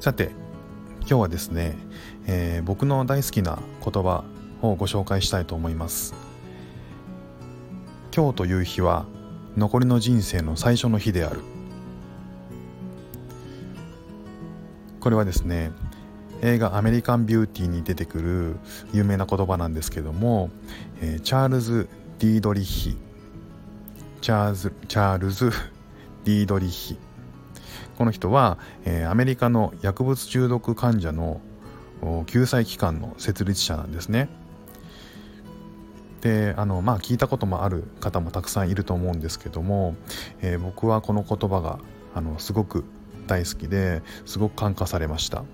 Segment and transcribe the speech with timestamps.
[0.00, 0.30] さて
[1.00, 1.76] 今日はですね、
[2.26, 4.24] えー、僕の大好きな言葉
[4.62, 6.14] をご紹介したいと思います。
[8.16, 9.04] 今日という日は
[9.58, 11.40] 残りの人生の最初の日である。
[15.00, 15.70] これはですね
[16.40, 18.56] 映画「アメリカン・ビューティー」に出てくる
[18.94, 20.48] 有名な言葉なんですけども、
[21.02, 22.96] えー、チャールズ・ディードリッヒ。
[24.22, 25.50] チャーズチャールズ・
[26.24, 26.96] ディードリッヒ。
[28.00, 31.42] この人は、えー、アメリカの薬物中毒患者の
[32.24, 34.30] 救済機関の設立者なんですね。
[36.22, 39.96] であのまあ聞いたこともある方もたくさんいると思うんですけども、
[40.40, 41.78] えー、僕はこの言葉が
[42.14, 42.86] あのすごく
[43.26, 45.44] 大好きですごく感化されました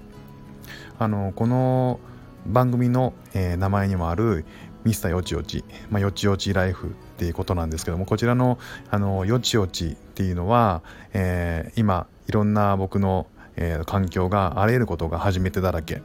[1.00, 1.98] あのこの
[2.46, 4.44] 番組の、えー、名前にもある
[4.84, 16.02] ミスターよちよち、まあ、よちよちライフっていうことなんですけどもこちらのあのよちよちっていうのは、えー、今いろんな僕の、えー、環境があらゆることが初めてだらけ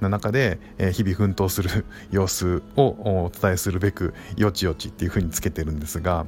[0.00, 2.86] の中で、えー、日々奮闘する様子を
[3.24, 6.26] お伝えするべくよちよちっていうふうにつけてるんですが、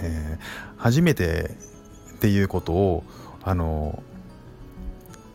[0.00, 1.50] えー、初めて
[2.14, 3.04] っていうことを
[3.42, 4.02] あの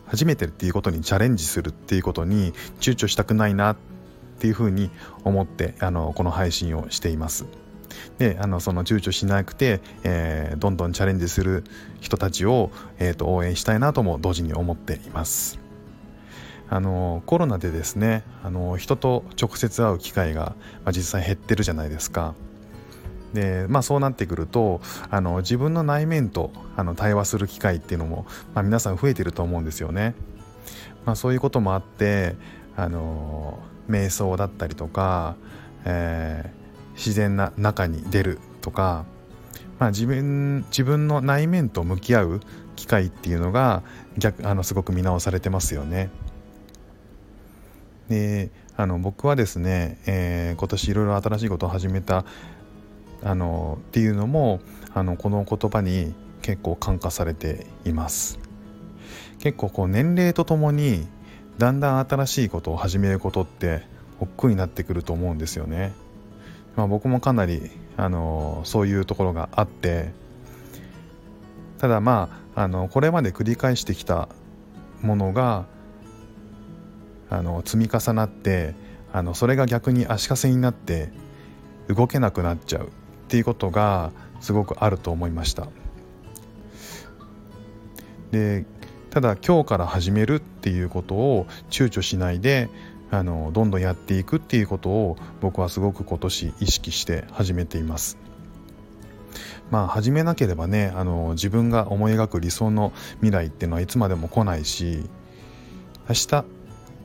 [0.06, 3.76] 初めてっていうことにチャレンジするっていうことに躊躇したくないなっ
[4.40, 4.90] ていうふうに
[5.22, 7.46] 思ってあのこの配信をしています。
[8.20, 11.64] であのその躊躇しなくて、えー、どんどんチャレンジする
[12.02, 15.58] 人たちを、えーと、応援したいなとも同時に思っています。
[16.68, 20.54] あのコロナでですねあの人と直接会う機会が、
[20.84, 22.34] まあ、実際減ってるじゃないですか。
[23.32, 30.14] でまあそうなってくるとあの自分の内面とあの対話する機会っていうのも、まあ、皆さん増えてると思うんですよね。
[31.06, 32.36] まあ、そういうこともあって
[32.76, 35.36] あの瞑想だったりとか、
[35.86, 36.59] えー、
[36.94, 39.04] 自然な中に出るとか、
[39.78, 42.40] まあ、自分自分の内面と向き合う
[42.76, 43.82] 機会っていうのが
[44.18, 46.10] 逆あのすごく見直されてますよね。
[48.08, 52.24] であの僕はですね、えー、今年いろいろ新しいことを始めた
[53.22, 54.60] あのっていうのも
[54.94, 58.38] あのこの言葉に結構感化されています
[59.38, 61.06] 結構こう年齢とともに
[61.58, 63.82] だんだん新しいことを始めることって
[64.18, 65.92] 億劫になってくると思うんですよね、
[66.76, 70.12] まあ、僕もかなりあのそういうところがあって
[71.78, 74.28] ただまああのこれまで繰り返してきた
[75.02, 75.66] ものが
[77.28, 78.74] あの積み重なって
[79.12, 81.10] あのそれが逆に足かせになって
[81.88, 82.90] 動けなくなっちゃうっ
[83.28, 85.68] ていうことがすごくあると思いました。
[88.30, 88.64] で
[89.10, 92.68] ただ今日から始めるっていうことを躊躇しないで
[93.10, 98.18] あのどんどんやっていくっていうことを僕はすごく今年意識して始めています。
[99.70, 105.04] まあ始めなければねあの自分が思い描く理想の未来っていうのはいつまでも来ないし
[106.08, 106.44] 明日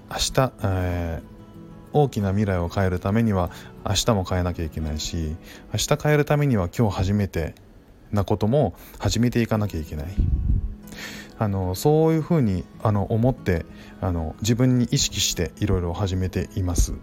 [0.09, 1.35] 明日、えー
[1.95, 3.49] 大きな未来を変えるためには
[3.87, 5.37] 明日も変えなきゃいけないし
[5.71, 7.55] 明日変えるためには今日初めて
[8.11, 10.07] なことも始めていかなきゃいけない。
[11.37, 13.65] あのそういうふうにあの思って
[14.01, 16.93] あの自分に意識していろいろ始めています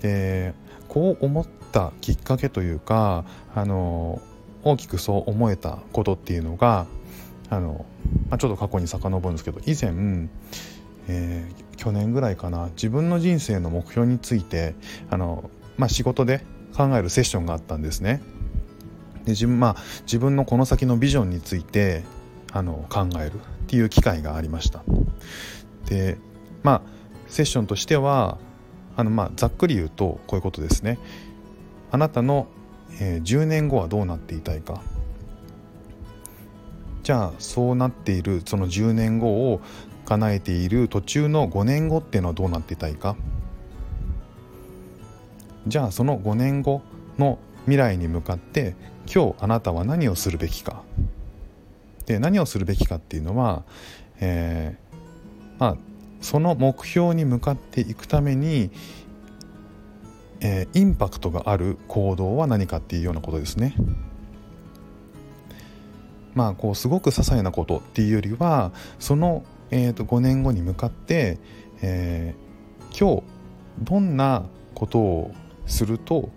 [0.00, 0.54] で
[0.88, 3.24] こう思ったきっかけというか
[3.54, 4.22] あの
[4.62, 6.86] 大きくそう思えたことっていうのが
[7.50, 7.84] あの、
[8.30, 10.28] まあ、ちょっと過去に遡るんですけど以前
[11.08, 14.74] えー、去年ぐらいかな自分の人生の目標について
[15.10, 16.44] あの、まあ、仕事で
[16.76, 18.20] 考えるセッションがあったんですね。
[19.24, 22.04] で自分,、まあ、自分のこの先のビジョンについて
[22.52, 24.82] あの考えるっていう機会がありました。
[25.86, 26.18] で
[26.62, 26.82] まあ
[27.28, 28.38] セッションとしては
[28.96, 30.98] あの、まあ、ざっくり言うとこういうことですね。
[31.90, 32.48] あなたの、
[33.00, 34.80] えー、10年後はどうなっていたいか
[37.04, 39.60] じゃあそうなっているその10年後を
[40.04, 43.14] 叶えている途中の5年後っていうのはどうなっていたいか
[45.66, 46.82] じゃあその5年後
[47.18, 48.74] の未来に向かって
[49.12, 50.82] 今日あなたは何をするべきか
[52.06, 53.64] で何をするべきかっていうのは、
[54.20, 54.96] えー、
[55.58, 55.76] まあ
[56.20, 58.70] その目標に向かっていくために、
[60.40, 63.74] えー、インパクトがある行動は何かっていうようなことですね。
[66.34, 71.38] まあこうすごく些細なことっていうよりはそのえー、と5年後に向かって、
[71.82, 73.22] えー、今日
[73.82, 74.44] どんな
[74.74, 75.34] ことを
[75.66, 76.30] すると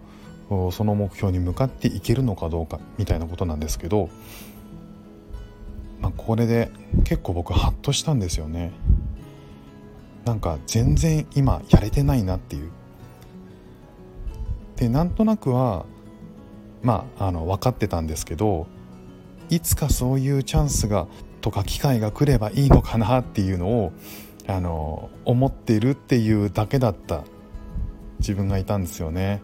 [0.71, 4.09] その目標に向かっていけるのかどうかみたいなことなんですけど、
[5.99, 6.71] まあ、これで
[7.03, 8.71] 結構僕ハッとしたんですよね。
[10.25, 12.71] なんか全然今やれてないなっていう。
[14.75, 15.85] でなんとなくは
[16.81, 18.67] まああの分かってたんですけど
[19.49, 21.07] いつかそういうチャンスが
[21.41, 23.93] とか機会が来ればいいのかなっていうのを
[24.47, 27.23] あの思ってるっていうだけだった
[28.19, 29.41] 自分がいたんですよね。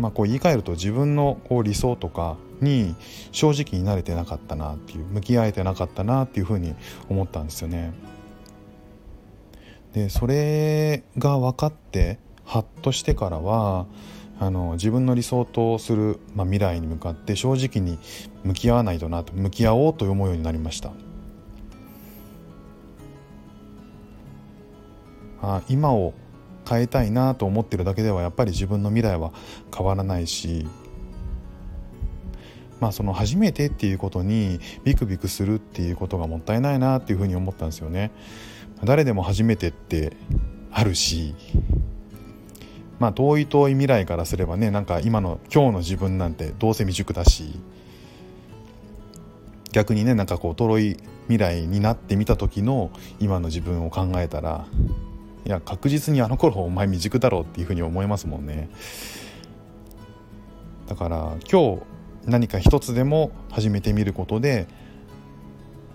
[0.00, 2.96] まあ、こう言い換えると自分のこう理想とかに
[3.32, 6.74] 正直になれてなかったなっていう向き合えてなかったなっていうふうに
[7.08, 7.92] 思ったんですよね。
[9.92, 13.86] でそれが分かってハッとしてからは
[14.38, 17.98] あの自分の理想とする、まあ、未来に向かって正直に
[18.44, 20.92] 向き合わないとなと向き合おうと思うようになりました
[25.42, 26.14] あ今を
[26.68, 29.32] 変えたいなと思ってるだけではやっぱり自分の未来は
[29.76, 30.66] 変わらないし
[32.80, 38.10] まあその初めてっていうことにビクビクするっていうことがもったいないなっていうふうに思ったんですよね。
[38.82, 40.16] 誰でも初めてって
[40.72, 41.34] あるし
[42.98, 47.60] まあ遠い遠い未来からすればねなんか今の今日の自分なんてどうせ未熟だし
[49.72, 52.90] 逆にねなんかこう遠い未来になってみた時の
[53.20, 54.66] 今の自分を考えたら
[55.44, 58.68] いや確実にあの頃お前未熟だろうっていうふうに思いますもんね。
[60.86, 61.82] だから今日
[62.26, 64.66] 何か一つでも始めてみることで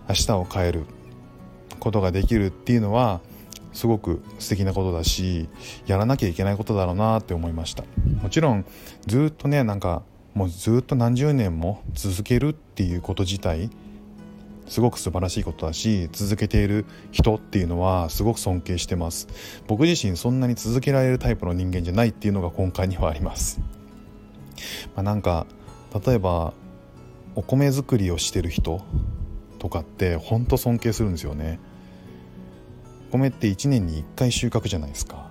[0.08, 0.86] 明日を変える
[1.80, 3.22] ことができるっていうのは
[3.74, 5.50] すごく素敵なことだし
[5.86, 7.84] やらなきゃいけないことだろうなって思いました。
[8.22, 8.66] もちろん
[9.06, 10.02] ずっとねなんか
[10.34, 13.70] もうずっと何十年も続けるっていうこと自体
[14.68, 19.28] すごく素晴らしいことだし続けている人っていうのはすごく尊敬してます。
[19.68, 23.60] 僕自身そんなに続けられるタイプの人間じゃないっていうのが根幹にはあります、
[24.96, 25.46] まあ、なんか
[26.06, 26.54] 例えば
[27.36, 28.82] お米作りをしてる人
[29.60, 31.60] とかってほんと尊敬するんですよね。
[33.12, 35.30] 米って1年に1回収穫じゃないですか。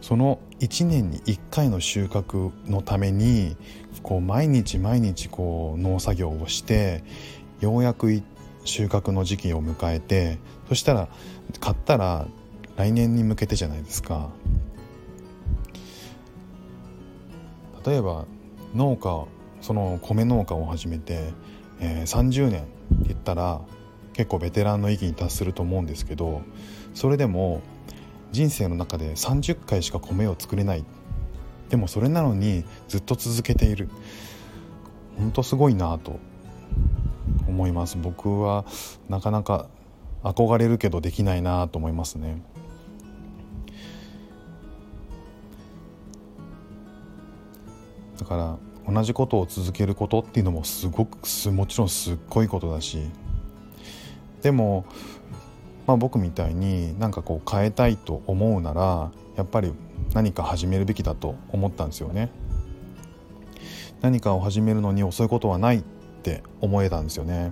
[0.00, 3.56] その1年に1回の収穫のために
[4.02, 7.04] こう毎日毎日こう農作業をして
[7.62, 8.22] ようやく
[8.64, 10.38] 収穫の時期を迎えて
[10.68, 11.08] そしたら
[11.60, 12.26] 買ったら
[12.76, 14.30] 来年に向けてじゃないですか。
[17.86, 18.26] 例えば
[18.74, 19.26] 農家
[19.60, 21.32] その米農家を始めて、
[21.80, 22.68] えー、30年って
[23.08, 23.60] 言ったら
[24.12, 26.42] 結構ベテランの域に達すると思うんですけど
[26.94, 27.60] それでも
[28.32, 30.84] 人生の中で30回しか米を作れない。
[31.68, 33.88] でもそれなのにずっと続けている。
[35.16, 36.18] 本当すごいなと。
[37.52, 38.64] 思います僕は
[39.08, 39.68] なかなか
[40.24, 42.42] 憧れるけどできないなと思いますね
[48.18, 51.18] だから同じことを続けることっていうのもすごく
[51.50, 52.98] もちろんすっごいことだし
[54.42, 54.84] でも、
[55.86, 59.72] まあ、僕みたいになんかこう変えたいと思うならやっぱり
[60.14, 62.30] 何か始めるべきだと思ったんですよね。
[64.02, 65.84] 何かを始めるのに遅いことはない
[66.22, 67.50] って思えたんですよね。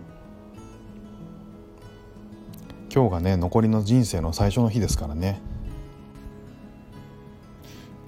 [2.95, 5.43] 今日がね残りの人生の最初の日ですからね。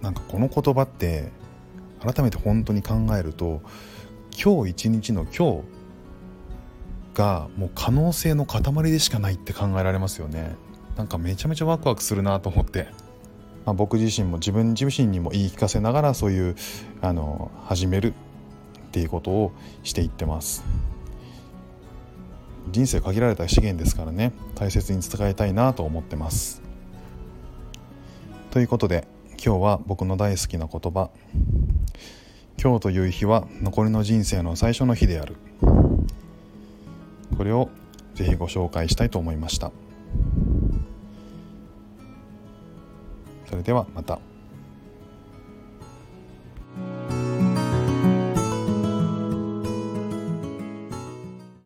[0.01, 1.31] なんかこの言葉って
[2.01, 3.61] 改めて本当に考えると
[4.43, 5.63] 今日一日の今日
[7.15, 10.57] がもう可能性の塊でしかないって考えられますよね
[10.97, 12.89] なんかめちゃめちゃワクワクするなと思って、
[13.65, 16.57] まあ、僕自身も自分自身にも言い聞かせながらそういう
[17.01, 18.15] あの始める
[18.93, 19.53] っていうことを
[19.85, 20.63] していってます。
[22.71, 24.33] 人生限られた資源ですからね。
[24.55, 26.61] 大切に伝えたいなと思ってます。
[28.51, 29.09] ということで
[29.43, 31.09] 今日は僕の大好きな言葉。
[32.63, 35.37] 今日という日は残りの人生の最初の日である。
[37.39, 37.71] これを
[38.15, 39.73] ぜひご紹介したいと思いました。
[43.49, 44.21] それではまた。